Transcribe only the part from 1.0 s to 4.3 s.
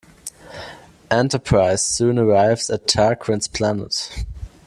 "Enterprise" soon arrives at Tarquin's planet.